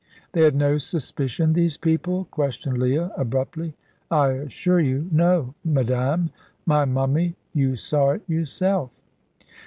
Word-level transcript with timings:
"They 0.31 0.41
had 0.41 0.55
no 0.55 0.79
suspicion 0.79 1.53
these 1.53 1.77
people?" 1.77 2.25
questioned 2.31 2.79
Leah, 2.79 3.11
abruptly. 3.15 3.75
"I 4.09 4.29
assure 4.31 4.79
you, 4.79 5.07
no, 5.11 5.53
madame. 5.63 6.31
My 6.65 6.85
mummy, 6.85 7.35
you 7.53 7.75
saw 7.75 8.09
it, 8.13 8.23
yourself." 8.27 8.89